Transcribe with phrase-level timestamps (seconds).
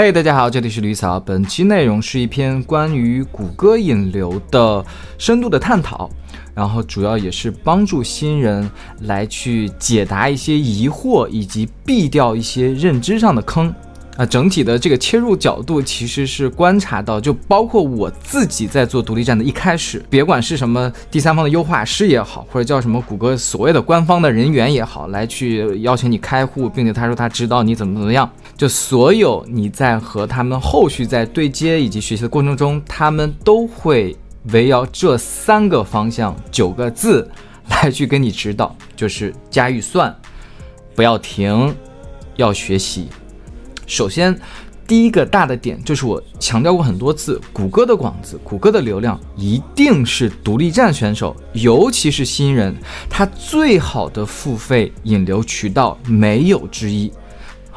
[0.00, 1.18] 嘿，大家好，这里是吕嫂。
[1.18, 4.84] 本期内容是一篇关于谷歌引流的
[5.18, 6.08] 深度的探讨，
[6.54, 13.74] 然后主要也是帮助新人来去解答一些疑惑，以及避掉一些认知上的坑。
[14.16, 28.28] 啊，整体的这个切入角度其实是观察到，就包括我自己在做独立站的一开始，别管是什么第三方的优化师也好，或者叫什么谷歌所谓的官方的人员也好，来去邀请你开户，并且他说他指导你怎么怎么样，
[28.58, 34.16] 就所有你在和他们后续在对接以及学习的过程中，他们都会
[34.52, 37.30] 围绕这三个方向九个字
[37.68, 40.12] 来去跟你指导，就是加预算，
[40.96, 41.72] 不要停，
[42.34, 43.06] 要学习。
[43.86, 44.36] 首先，
[44.88, 52.74] 第一个大的点就是我强调过很多次，谷歌的广子，谷歌的流量一定是独立站选手，尤其是新人，
[53.08, 57.12] 他最好的付费引流渠道没有之一。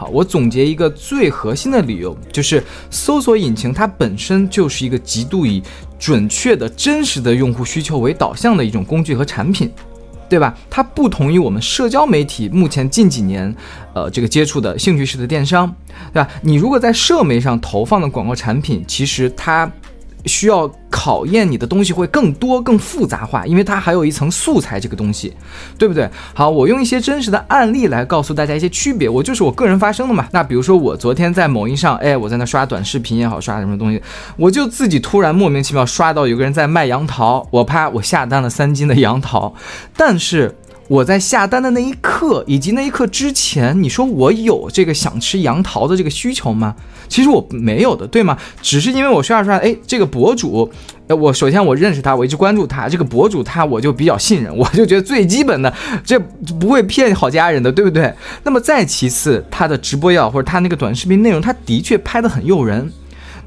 [0.01, 5.61] 好，我总结一个最核心的理由，就是搜索引擎它本身就是一个极度以
[5.99, 9.71] 准确的真实的用户需求为导向的一种工具和产品。
[10.27, 10.57] 对吧？
[10.71, 13.55] 它不同于我们社交媒体目前近几年，
[13.93, 15.71] 呃，这个接触的兴趣式的电商，
[16.11, 16.27] 对吧？
[16.41, 19.71] 你如果在社媒上投放的广告产品，其实它。
[20.25, 25.33] 需要考验你的东西会更多、更复杂化，因为它还有一层素材这个东西，
[25.77, 26.09] 对不对？
[26.33, 29.07] 好，我用一些真实的案例来告诉大家一些区别。
[29.09, 30.27] 我就是我个人发生的嘛。
[30.31, 34.01] 那比如说我昨天在某音上，哎，我在那刷短视频也好，刷什么东西，
[34.37, 39.53] 我就自己突然莫名其妙刷到有个人在卖杨桃，我啪，我下单了三斤的杨桃，
[39.95, 40.55] 但是。
[40.91, 46.75] 我在下单的那一刻，以及那一刻之前，你说我有这个想吃杨桃的这个需求吗？
[47.07, 48.37] 其实我没有的，对吗？
[48.61, 50.69] 只是因为我刷着刷，哎，这个博主，
[51.07, 56.19] 呃，我首先我认识他，我一直关注他，这个博主他我就比较信任，我就觉得最基本的，这
[56.59, 58.13] 不会骗好家人的，对不对？
[58.43, 62.91] 那么再其次，他的直播也好或者他那个短视频内容，他的确拍得很诱人，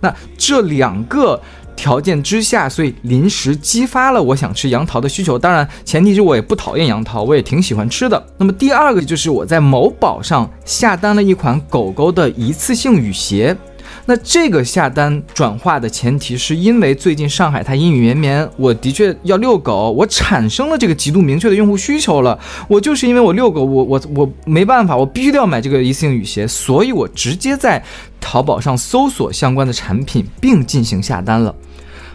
[0.00, 1.38] 那这两个。
[1.76, 5.38] 条件之下，所以临时激发了我想吃杨桃的需求。
[5.38, 8.22] 当然，前提是我也不讨厌杨桃，我也挺喜欢吃的。
[8.38, 13.56] 那么第二个就是我在某宝上下单了一款狗狗的一次性雨鞋。
[14.06, 22.38] 那这个下单转化的前提是因为最近上海它阴雨绵绵，我的确要遛狗，我产生了这个极度明确的用户需求了。
[22.68, 27.82] 我就是因为我遛狗，我我我没办法，我必须得要买这个一次性雨鞋，所以我直接在
[28.20, 31.54] 淘宝上搜索相关的产品并进行下单了。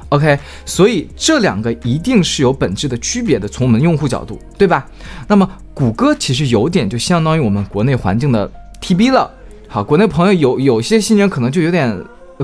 [0.09, 4.85] OK，所以这两个一定是有本质的区别的，从我们用户角度，对吧？
[5.27, 9.31] 那么谷歌其实有点就相当于我们国内环境的 TB 了。
[9.71, 11.95] 好，国内朋友有有些新人可能就有点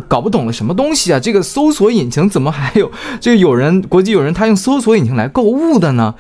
[0.07, 1.19] 搞不懂了，什么东西啊？
[1.19, 6.13] 这个搜索引擎怎么还有这个有人国际有人他用搜索引擎来购物的呢？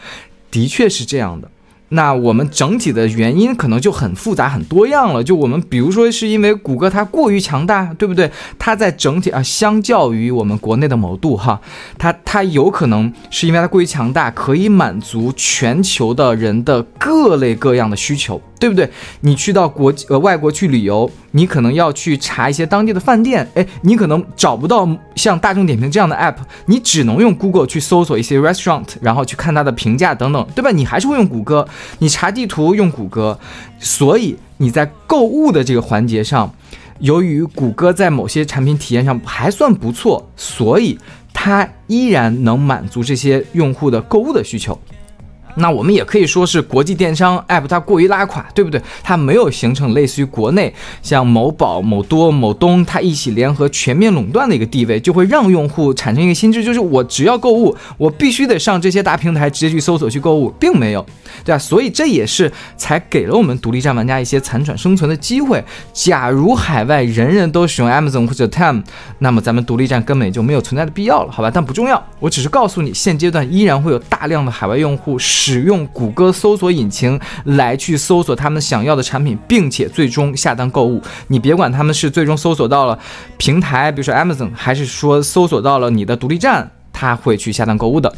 [0.49, 1.47] 的确是这样的。
[1.89, 5.23] 那我们整体的原因可能就很复杂很多样了。
[5.23, 8.31] 就我们比如说是因为谷歌它过于强大，对不对？
[8.57, 11.61] 它在整体啊，相较于我们国内的某度哈，
[11.97, 18.41] 它它有可能是因为它过于强大，可以满足全球的人的各类各样的需求。
[18.57, 18.89] 对不对？
[19.19, 30.71] 你去到国呃外国去旅游，你可能要去查一些当地的饭店，哎，你可能找不到像大众点评这样的 app，你只能用 Google 去搜索一些 restaurant，然后去看它的评价等等，对吧？
[30.71, 31.67] 你还是会用谷歌，
[31.99, 33.39] 你查地图用谷歌，
[33.79, 36.53] 所以你在购物的这个环节上，
[36.99, 40.97] 由于谷歌在某些产品体验上还算不错，所以
[41.33, 44.79] 它依然能满足这些用户的购物的需求。
[45.55, 48.81] 那我们也可以说是国际电商 app 它过于拉垮，对不对？
[49.01, 61.05] 它没有形成类似于国内像某宝、某多、某东它一起联合全面垄断的一个地位，就会让用户产生一个心智，就是我只要购物，我必须得上这些大平台直接去搜索去购物，并没有，
[61.43, 61.57] 对吧？
[61.57, 65.63] 所以这也是才给了我们独立站玩家一些残喘生存的机会。
[65.93, 68.83] 假如海外人人都使用 Amazon 或者 Time，
[69.19, 71.49] 那么咱们独立站根本就没有存在的必要了，好吧？
[71.53, 75.17] 但不重要，我只是告诉你，现阶段依然会有大量的海外用户。
[75.45, 80.99] 使用谷歌搜索引擎来去搜索他们想要的产品，并且最终下单购物。
[81.27, 82.97] 你别管他们是最终搜索到了
[83.37, 88.11] 平台，比如说 Amazon，还是说搜索到了你的独立站，他会去下单购物的。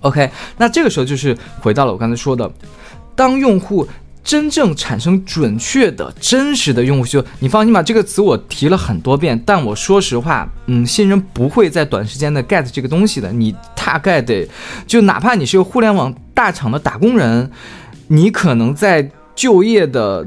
[0.00, 2.50] OK，那这个时候就是回到了我刚才说的，
[3.14, 3.86] 当用户。
[4.24, 13.32] 真正产生准确的、真实的用户需求，你放心吧，这个词我提了很多遍，但我说实话，嗯，新人不会在短时间的 get 这个东西的。
[13.32, 14.48] 你大概得，
[14.86, 17.50] 就哪怕你是个互联网大厂的打工人，
[18.08, 20.26] 你可能在就业的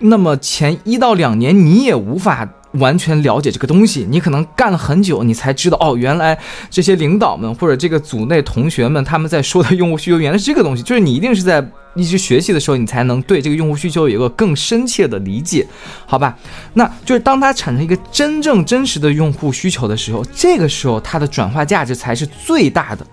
[0.00, 6.38] 那么前一到两年，你也无法完全了解这个东西，你可能干了很久，你才知道哦，原来
[6.70, 11.64] 这些领导们或者这个组内同学们他们在说的用户需求原来是这个东西，就是你一定是在
[11.94, 15.66] 一直学习的时候，你才能对这个用户需求有一个更深切的理解，
[16.06, 16.34] 好吧？
[16.72, 23.06] 那就是当它产生一个真正真实的用户需求的时候，这个时候它的转化价值才是最大的。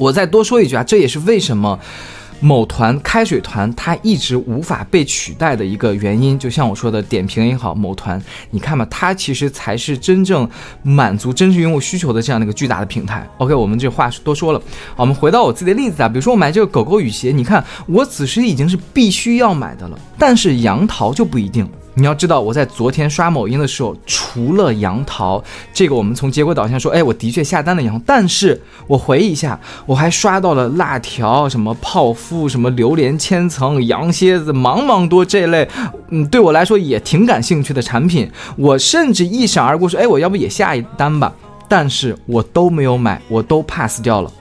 [0.00, 1.78] 我再多说一句啊，这也是为什么。
[2.42, 8.18] 某团开水团，它一直无法被取代的一个原因，就像我说的，点评也好，某团，
[8.50, 10.48] 你看吧，它其实才是真正
[10.82, 13.28] 满足真实用户需求的这样的一个巨大的平台。
[13.36, 14.62] OK，我们这话多说了，
[14.96, 21.68] 我们回到我自己的例子啊，比如说我买这个狗狗雨鞋，你看我此时已经是必须要买的了，但是杨桃就不一定。
[22.00, 25.44] 你要知道，我在昨天刷某音的时候，除了杨桃
[25.74, 35.68] 这个，我们从结果导向说，哎，我的确下单了杨桃，但是我回忆一下，我还刷到了辣条、什么泡芙、什么榴莲千层、羊蝎子，茫茫多这类，
[36.08, 41.30] 嗯，对我来说也挺感兴趣的产品，我甚至一闪而过说，哎，我要不也下一单吧？
[41.68, 44.32] 但是我都没有买，我都 pass 掉了，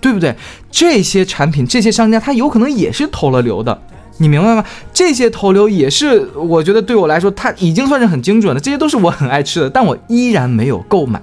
[0.00, 0.34] 对不对？
[0.68, 3.80] 这些产品，这些商家，他有可能也是投了流的。
[4.18, 4.64] 你明白吗？
[4.92, 8.60] 这些投流也是，我觉得对我来说，它已经算是很精准的。
[8.60, 11.20] 这些都是我很爱吃的，但我依然没有购买。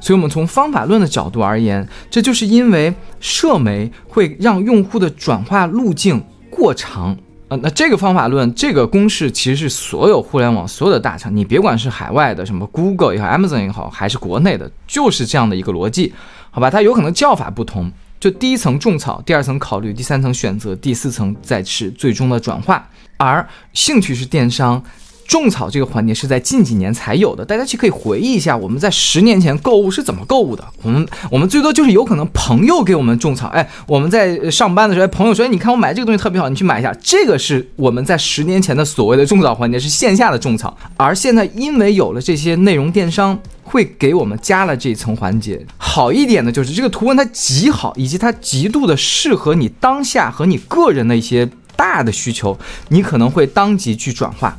[0.00, 7.16] 所以，我们从方法论的角度而言，这就是因为社媒会让用户的转化路径过长
[7.48, 7.58] 啊。
[7.62, 16.12] 那这个方法论，这个公式其实是所有互联网所有的大厂，你别管是海外的什么 Google 也好，Amazon 也好，还是国内的，就是这样的一个逻辑，
[16.50, 16.70] 好吧？
[16.70, 17.90] 它有可能叫法不同。
[18.20, 22.86] 就第一层种草，第二层考虑，第三层选择，第四层再是最终的转化。
[23.16, 24.82] 而兴趣是电商
[25.30, 27.44] 种草这个环节是在近几年才有的。
[27.44, 30.64] 大家去可以回忆一下，我们在十年前购物是怎么购物的？
[30.82, 36.92] 我们我们最多就是有可能朋友给我们种草，哎，我们在上班的时候，朋友说，哎，你看我买这个东西特别好，你去买一下。
[37.00, 40.76] 这个是我们在十年前的所谓的种草环节，是线下的种草。
[40.96, 43.38] 而现在因为有了这些内容电商。
[43.62, 54.58] 会给我们加了这一层环节，好一点的就是这个图文它极好，以及它极度的适合你当下和你个人的一些大的需求，你可能会当即去转化。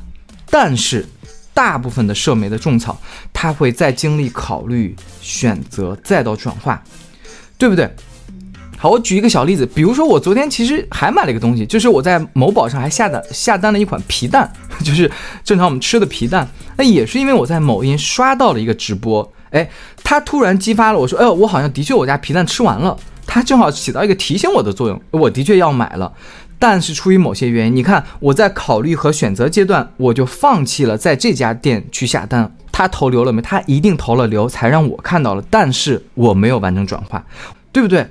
[0.51, 1.03] 但是
[1.53, 3.00] 大部分的社媒的种草，
[3.33, 6.83] 它会再经历考虑、选择，再到转化，
[7.57, 7.89] 对不对？
[8.77, 14.51] 好，我举一个小例子，比如说我昨天其实还买了一个东西，就是我在某宝上还下单下单了一款皮蛋，
[14.83, 15.09] 就是
[15.44, 16.48] 正常我们吃的皮蛋。
[16.77, 19.69] 那也是因为我在某音刷到了一个直播，哎，
[20.03, 26.12] 它突然激发了我说，哎呦，我好像的确我家皮蛋吃完了，它正好起到一个提醒我的作用，我的确要买了。
[26.62, 32.56] 但是出于某些原因，你看我在考虑和选择阶段，我就放弃了在这家店去下单。
[32.72, 33.42] 他投流了没？
[33.42, 37.25] 他一定投了流才让我看到了，但是我没有完成转化，
[37.72, 38.06] 对不对？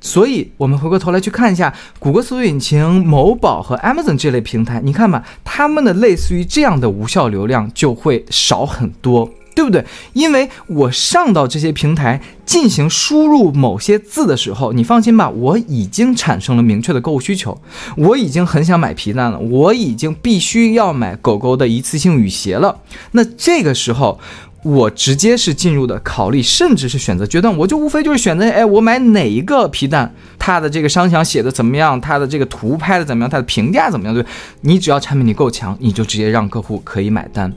[0.00, 9.28] 所以，我们回过头来去看一下谷歌搜索引擎、某宝和 Amazon 这类平台，你看吧，他们的类似于这样的无效流量就会少很多，
[9.60, 9.84] 对不对？
[10.14, 17.60] 因为我上到这些平台进行输入某些字的时候，你放心吧，我已经产生了明确的购物需求，
[17.96, 22.80] 我已经很想买皮蛋了，我已经必须要买狗狗的一次性雨鞋了。
[23.12, 24.18] 那这个时候。
[24.62, 34.22] 我直接是进入的考虑，甚至是选择阶段，我就无非就是选择，哎，我买哪一个皮蛋，它的这个商墙写的怎么样，它的这个图拍的怎么样，它的评价怎么样，对
[34.60, 37.50] 你只要产品力够强，你就直接让客户可以买单。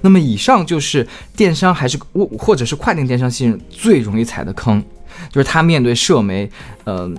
[0.00, 1.06] 那么以上就是
[1.36, 4.82] 电商还是或或者是跨境电商新人最容易踩的坑，
[5.30, 6.50] 就是他面对社媒，
[6.84, 7.10] 呃，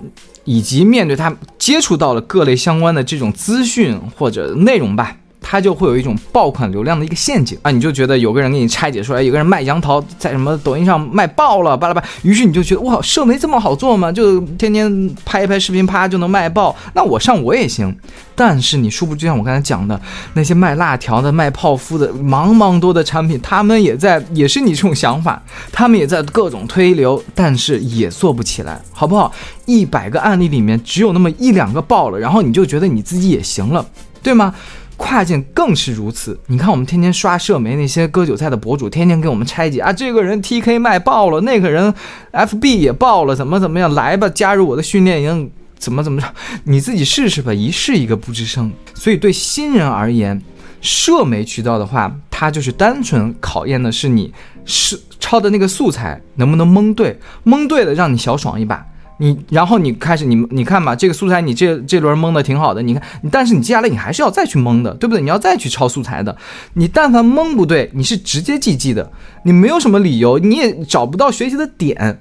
[0.44, 5.16] 以及面对他接触到了各类相关的这种资讯或者内容吧。
[5.50, 14.12] 它就会有一种爆款流量的一个陷阱啊，你就觉得有个人给你拆解出来，有个人卖杨桃在什么抖音上卖爆了，巴拉巴，于是你就觉得哇，社媒这么好做吗？
[14.12, 17.92] 就天天拍一拍视频，啪就能卖爆，那我上我也行。
[18.36, 20.00] 但是你殊不知，像我刚才讲的，
[20.34, 29.32] 那些卖辣条的、卖泡芙的，茫茫多的产品，他们也在，也是你这种想法，他们也在各种推流，但是也做不起来，好不好？
[29.66, 33.84] 一百个案例里面只有那么一两个爆了，然后你就觉得你自己也行了，
[34.22, 34.54] 对吗？
[35.00, 36.38] 跨境更是如此。
[36.46, 41.92] 你看，我们天天刷社媒那些割韭菜的博主，天天给我们拆解啊，这个人 TK 卖爆了，那个人
[42.32, 43.92] FB 也爆了，怎么怎么样？
[43.94, 46.28] 来吧，加入我的训练营，怎么怎么着？
[46.64, 48.70] 你自己试试吧，一试一个不吱声。
[48.94, 50.40] 所以对新人而言，
[50.82, 54.32] 社媒渠道的话，它就是单纯考验的是你
[54.66, 58.86] 是抄的那个素材能不能蒙对，蒙对了让你小爽一把。
[59.20, 65.20] 你然后你开始你你看吧，这个素材你这这轮蒙的挺好的，你看，但是你接下来你还是要再去蒙的，对不对？
[65.20, 66.34] 你要再去抄素材的，
[66.72, 69.12] 你但凡蒙不对，你是直接记记的，
[69.44, 72.20] 你没有什么理由，你也找不到学习的点。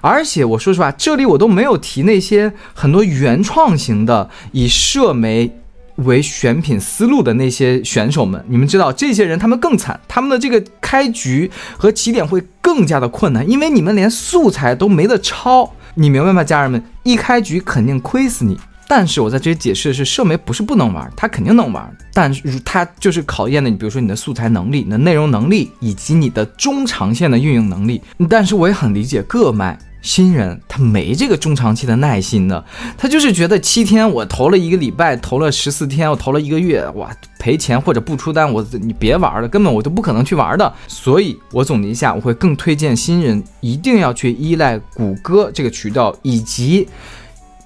[0.00, 5.50] 而且我说实话，这里我都没有提那些很多原创型的以社媒
[5.96, 16.82] 为选品思路的那些选手们，你们知道，这些人他们更惨，他们的这个开局和起点会更加的困难，因为你们连素材都没得抄，你明白吗，家人们？
[17.02, 18.58] 一开局肯定亏死你。
[18.88, 28.02] 但是我在这里解释的是，社媒不是不能玩，他肯定能玩，但是他就是考验的你，比如说你的素材能力、你的内容能力以及你的中长线的运营能力。
[28.28, 32.64] 但是我也很理解各卖新人，他没这个中长期的耐心的，
[32.96, 40.72] 他就是觉得七天我投了一个礼拜，投了十四天，我投了一个月，哇，赔钱或者不出单，我你别玩了，根本我都不可能去玩的。
[40.88, 46.88] 所以我总结一下，我会更推荐新人一定要去依赖谷歌这个渠道以及。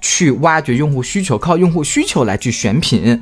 [0.06, 3.18] 去挖掘用户需求，靠用户需求来去选品。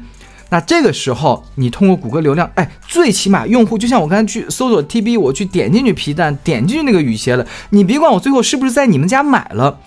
[0.52, 7.46] 那这个时候，你通过谷歌流量，哎，最起码用户就像我刚才去搜索 TB，我去点进去皮蛋，点进去那个雨鞋了。
[7.70, 9.80] 你别管我最后是不是在你们家买了。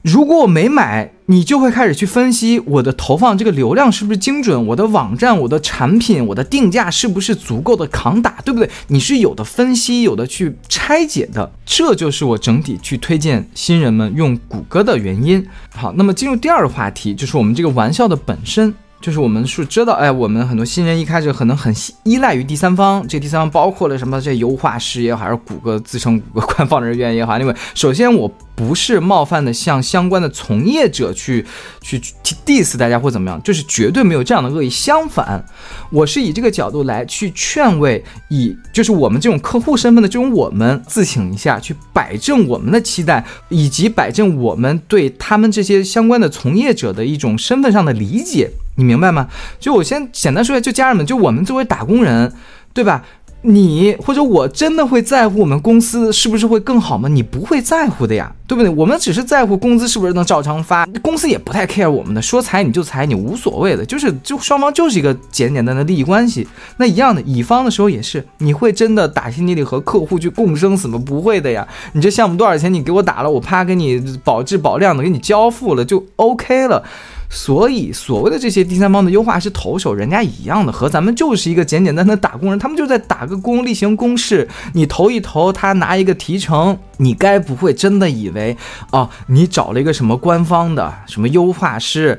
[0.00, 8.70] 如果我没买，你就会开始去分析我的投放这个流量是不是精准，我的网站、我的产品、我的定价是不是足够的抗打，对不对？
[8.86, 15.46] 你是有的分析，有的去拆解的，这就是我整体去推荐新人们用谷歌的原因。
[15.74, 18.74] 好，那么进入第二个话题，就是我们这个玩笑的本身。
[19.00, 24.20] 就是我们是知道，哎，我们很多新人一开始可能很依赖于第三方，这第三方包括了什么？
[24.20, 27.38] 这优化师也好，还是谷歌自称谷歌官方人员也好。
[27.38, 31.42] 因为首先我不是冒犯的向相关的从业者去
[31.80, 31.98] 去
[32.44, 34.68] diss 大家或怎么样，就是绝对没有这样的恶意。
[34.68, 35.42] 相反，
[35.90, 48.50] 我是以这个角度来去劝慰，以就是我们这种客户身份的这种我们自省一下，去摆正我们的期待，以及摆正我们对他们这些相关的从业者的一种身份上的理解。
[48.80, 49.28] 你明白吗？
[49.58, 52.32] 就我先简单说一下，就家人们，就我们作为打工人，
[52.72, 53.04] 对吧？
[53.42, 57.08] 你或者我真的会在乎我们公司是不是会更好吗？
[57.08, 58.70] 你不会在乎的呀，对不对？
[58.70, 66.46] 我们只是在乎工资是不是能照常发，公司也不太 care 我们的，说裁你就裁你，无所谓的，就是就双方就是一个简简单的利益关系。
[66.76, 71.02] 那一样的，乙方的时候也是，你会真的打心底里和客户去共生死吗？
[71.06, 71.66] 不会的呀。
[71.94, 72.72] 你这项目多少钱？
[72.72, 76.84] 你给我打了，我啪给你保质保量的给你交付了，就 OK 了。
[77.32, 84.48] 所以，所谓的这些第三方的优化师投手，人家一样的，和咱们就是一个简简单单的打工人，他们就在打个工，例行公事。
[84.74, 88.56] 你投一投，他拿一个提成，你该不会真的以为，
[88.90, 92.18] 哦，你找了一个什么官方的什么优化师，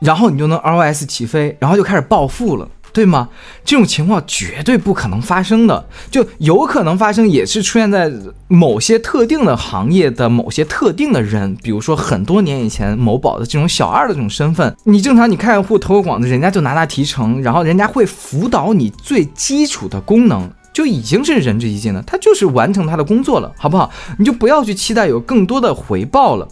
[0.00, 2.68] 然后你就能 ROS 起飞，然后就开始暴富了？
[2.92, 3.28] 对吗？
[3.64, 8.12] 这种情况绝对不可能发生的，就有可能发生，也是出现在
[8.48, 14.76] 某些特定的行业的某些特定的人，比如说很多年以前某宝的这种小二的这种身份。
[14.84, 23.90] 你正常你开个户投个广子，人家就拿他提成，然后人家会辅导你最基础的功能，就已经是仁至义尽了，他就是完成他的工作了，好不好？
[24.18, 26.46] 你就不要去期待有更多的回报了。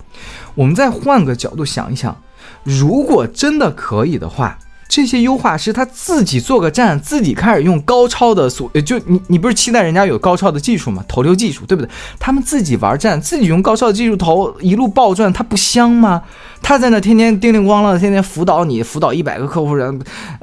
[0.54, 2.16] 我们再换个角度想一想，
[2.64, 4.58] 如果真的可以的话。
[4.90, 11.04] 这些优化师他自己做个站，自己开始用高超的所，就你你不是期待人家有高超的技术吗？
[11.06, 11.88] 投流技术，对不对？
[12.18, 16.22] 他们自己玩站，自己用高超的技术投，一路暴赚，他不香吗？
[16.60, 20.00] 他在那天天叮铃咣啷，天天辅导你，辅导一百个客户，人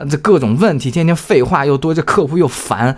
[0.09, 2.95] 这各种问题，天天废话又多，这客户又烦。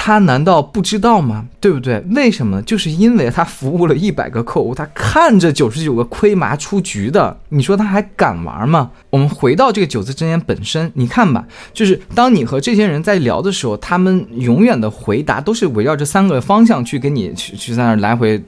[0.00, 1.44] 他难道不知道吗？
[1.60, 1.98] 对不对？
[2.14, 2.62] 为什么？
[2.62, 8.92] 就是因为他服务了一百个客户，他看着九十九个亏麻出局的，你说他还敢玩吗？
[9.10, 18.40] 我们回到这个九字真言本身，你看吧，就是当你和这些人在聊的时候，他们永远的回答都是围绕这三个方向去跟你去去在那来回。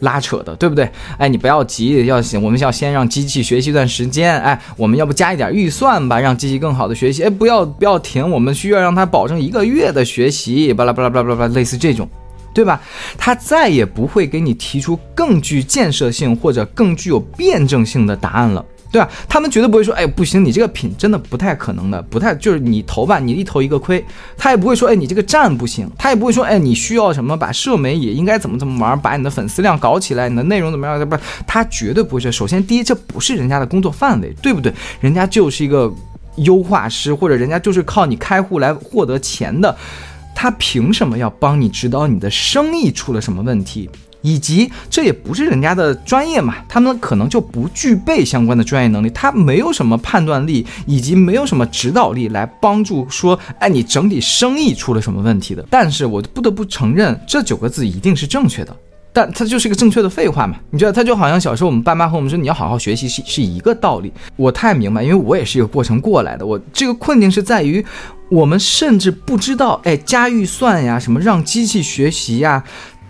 [0.00, 0.90] 拉扯的，对不对？
[1.18, 4.38] 哎，你不要急，要先，我们要先让机器学习一段时间。
[4.40, 7.22] 哎，我们要不加一点预算吧，让机器更好的学习。
[7.22, 10.72] 哎，不要不要停，我们需要让它保证一个月的学习。
[10.74, 12.08] 巴拉巴拉巴拉巴拉，类似这种，
[12.52, 12.80] 对吧？
[13.16, 18.64] 他再也不会给你提出更具建设性或者更具有辩证性的答案了。
[18.96, 19.10] 对吧？
[19.28, 24.02] 他们绝对不会说，哎，不行，你这个品真的不太可能的，不太就是你投吧，你一投一个亏。
[24.38, 25.86] 他也不会说，哎，你这个站不行。
[25.98, 31.06] 他也不会说，哎，你需要什么，把社媒也应该怎么怎么玩，把你的粉丝量搞起来，你的内容怎么样？
[31.06, 31.14] 不，
[31.46, 32.32] 他绝对不会。
[32.32, 34.72] 首先，第一，这不是人家的工作范围，对不对？
[35.00, 35.92] 人家就是一个
[36.36, 39.76] 优化师，或者人家就是靠你开户来获得钱的，
[40.34, 43.90] 他凭什么要帮你指导你的生意出了什么问题？
[44.26, 55.64] 以及这也不是人家的专业嘛，他们可能就不具备相关的专业能力，他没有什么判断力，以及没有什么指导力来帮助说，哎，你整体生意出了什么问题的。
[55.70, 58.76] 但是我不得不承认，这九个字一定是正确的，
[59.12, 60.56] 但它就是一个正确的废话嘛？
[60.70, 64.12] 你知道，它就好像小时候我们爸妈和我们说，你要好好学习是是一个道理。
[64.34, 66.44] 我太明白，因为我也是一个过程过来的。
[66.44, 67.84] 我这个困境是在于，
[68.28, 72.64] 我们甚至不知道，哎，加预算呀，什么让机器学习呀。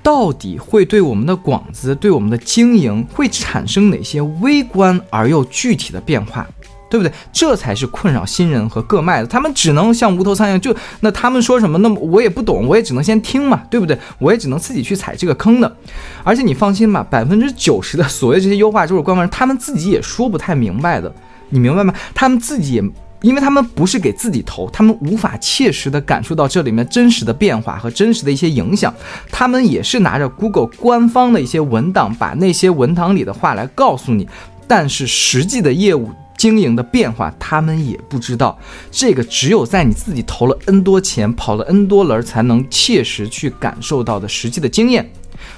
[0.07, 6.47] 到底会对我们的广子、对我们的经营会产生哪些微观而又具体的变化？
[6.89, 7.13] 对不对？
[7.33, 13.99] 这才是困扰新人和各卖的，他们只能像无头苍蝇，就那他们说什么，那么我也不懂，我也只能先听嘛，对不对？
[14.21, 15.77] 我也只能自己去踩这个坑的。
[16.23, 21.13] 而且你放心吧，百分之九十的所谓这些优化就是官方，他们自己也说不太明白的，
[21.49, 21.93] 你明白吗？
[22.15, 22.85] 他们自己也。
[23.23, 28.93] 因为他们不是给自己投，他们无法切实的感受到这里面真实的变化和真实的一些影响。
[29.31, 34.29] 他们也是拿着 Google 官方的一些文档，把那些文档里的话来告诉你，
[34.69, 38.59] 但是实际的业务经营的变化，他们也不知道。
[38.91, 45.11] 这个只有在你自己投了 N 多钱，跑了 N 多轮，才能切实去感受到的实际的经验，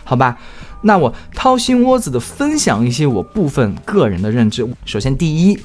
[0.04, 0.38] 好吧？
[0.82, 4.64] 那我掏心窝子的分享一些我部分个人的认知。
[4.84, 5.58] 首先，第一。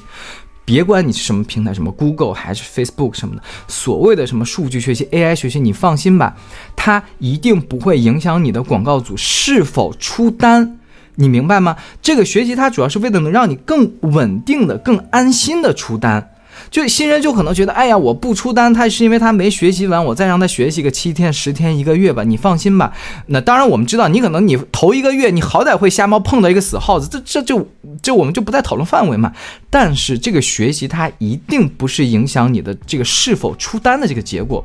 [0.64, 6.36] 别管你是什么平台，什么 Google 还是 Facebook 什么的，所谓的什么数据学习、AI 学习，你放心吧，
[6.74, 10.78] 它一定不会影响你的广告组是否出单，
[11.16, 11.76] 你明白吗？
[12.00, 16.33] 这个学习它主要是为了能让你更稳定的、更安心的出单。
[16.70, 22.24] 就新人就可能觉得，哎呀，我不出单，他是因为他没学习完，我再让他学习个七天、十天、一个月吧。
[22.24, 22.92] 你放心吧。
[23.26, 27.68] 那当然，我们知道你可能你头一个月，你好歹会瞎猫碰到一个死耗子，这这就
[28.02, 29.32] 这我们就不在讨论范围嘛。
[29.70, 34.64] 但是这个学习它一定不是影响你的这个是否出单的这个结果。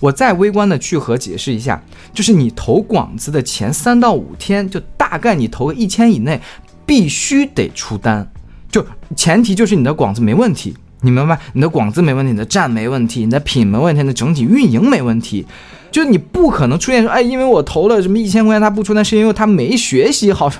[0.00, 6.40] 我再微观的去和解释一下，就是你投广子的前三到五天，就大概你投个一千以内，
[6.84, 8.26] 必须得出单，
[8.70, 10.74] 就前提就是你的广子没问题。
[11.02, 11.38] 你明白？
[11.52, 15.46] 你的广子没问题，你的站没问题，你的品没问题，你的整体运营没问题，
[15.90, 20.50] 就你不可能出现说，哎，因为我投了什么一千块钱，他不出单，是因为他没学习好，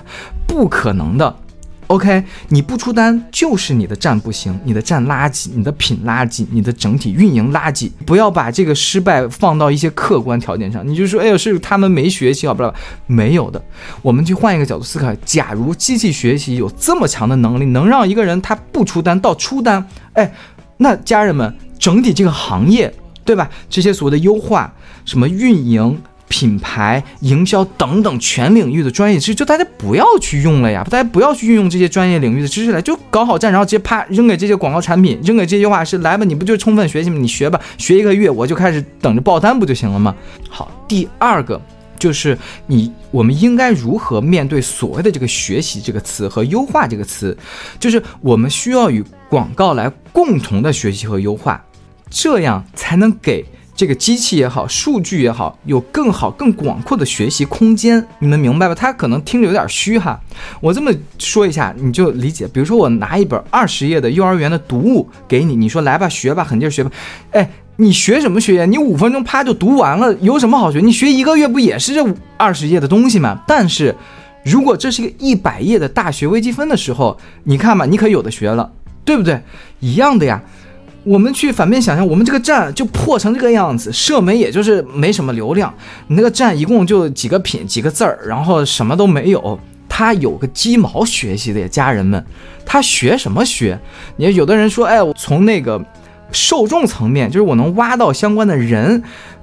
[0.47, 1.37] 不可能的。
[1.89, 7.89] OK，你不出单就是你的站不行，你的站垃圾，你的品垃圾，你的整体运营垃圾。
[8.05, 12.75] 不要把这个失败放到一些客观条件上，你就说，哎呦，是他们没学习好，不好
[13.07, 13.63] 没有的。
[14.03, 20.35] 我们去换一个角度思考，假如机器学习有这么强的能力，能让一个人他不出单到出单，哎，
[20.79, 22.93] 那家人们，整体这个行业，
[23.25, 23.49] 对吧？
[23.71, 24.75] 这些所谓的优化，
[25.05, 25.97] 什么运营。
[26.29, 30.85] 品牌营销等等全领域的专业知识，就大家不要去用了呀！
[30.91, 37.17] 大家不要去运用这些专业领域的知识来，就搞好站，然后直接啪扔给这些广告产品，扔给这些话是，来吧，你不就充分学习吗？
[37.19, 40.15] 你学吧，学一个月我就开始等着爆单不就行了吗？
[40.51, 41.61] 好，第二个
[41.99, 47.37] 就是你，我们应该如何面对所谓的这个学习这个词和优化这个词，
[47.79, 51.65] 就是我们需要与广告来共同的学习和优化，
[52.11, 53.45] 这样才能给。
[53.77, 58.75] 这个机器也好，数据也好，有更好、更广阔的学习空间，你们明白吧？
[58.75, 60.19] 它可能听着有点虚哈，
[60.63, 62.49] 我这么说一下你就理解。
[62.49, 66.91] 比如说，我拿一本二十页的幼儿园的读物给你，你说来吧，学吧，狠劲儿学吧。
[67.33, 68.65] 哎，你学什么学呀？
[68.65, 70.81] 你五分钟啪就读完了，有什么好学？
[70.81, 72.03] 你学一个月不也是这
[72.39, 73.43] 二十页的东西吗？
[73.47, 73.95] 但是，
[74.43, 78.73] 如果这是一个一百页的大学微积分的时候，你看吧，你可有的学了，
[79.05, 79.39] 对不对？
[79.81, 80.43] 一样的呀。
[81.07, 85.73] 我们去反面想象，我们这个站就破成这个样子，社媒也就是没什么流量，
[86.09, 89.57] 你那个站一共就几个品几个字儿，然后什么都没有，
[89.89, 92.27] 他有个鸡毛学习的呀，家人们，
[92.65, 93.79] 他学什么学？
[94.17, 95.81] 你有的人说，哎，我从那个
[96.33, 99.01] 受众层面，就是我能挖到相关的人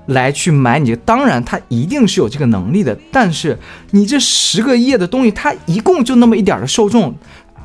[0.07, 3.57] 来去买你，当然他一定是有这个能力的，但是
[3.91, 7.15] 你这十个页的东西，他一共就那么一点的受众。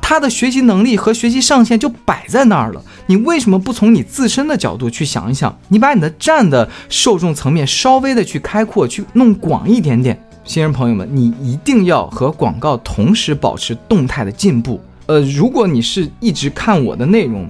[0.09, 5.55] 他的学习能力和学习上限就摆在那儿了，你为什么不从你自身的角度去想一想？
[5.67, 10.19] 你把你的站的受众层面稍微的去开阔，去弄广一点点。
[10.43, 14.81] 新人朋友们，你一定要和广告同时保持动态的进步。
[15.05, 17.47] 呃，如果你是一直看我的内容。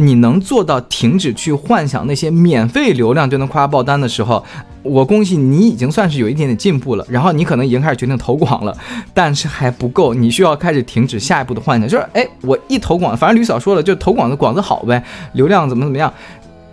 [0.00, 4.44] 你能做到停止去幻想那些免费流量就能夸爆单的时候，
[4.88, 7.06] 我恭喜你已经算是有一点点进步了。
[7.08, 8.76] 然后你可能已经开始决定投广了，
[9.12, 16.12] 但是还不够，你需要开始停止下一步的幻想，就是哎，我一投广，反正吕嫂说了，就投广的广子好呗，流量怎么怎么样，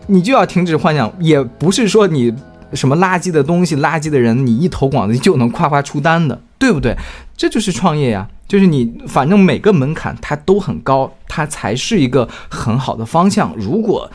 [0.08, 2.34] 你就要停止幻想，也不是说你
[2.73, 6.95] 什么垃圾的东西、垃圾的人，你一投广子就能夸夸出单的，对不对？
[7.36, 8.28] 这就是创业呀。
[8.47, 13.51] 就是你，反正每个门槛它都很高，它才是一个很好的方向。
[13.58, 14.08] 如果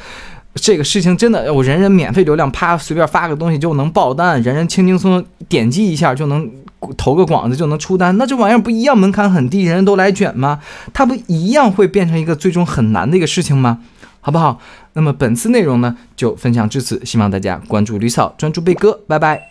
[0.60, 6.48] 这个事情真的我人人免费流量，啪随便发个东西就能爆单，人人轻轻松松点击一下就能
[6.96, 10.60] 投个广子就能出单，那这玩意儿不一样门槛很低，人人都来卷吗？
[10.92, 13.78] 它不一样会变成一个最终很难的一个事情吗？
[14.20, 14.60] 好不好？
[14.92, 19.50] 那么本次内容呢就分享至此，希望大家关注驴嫂，专注贝哥，拜拜。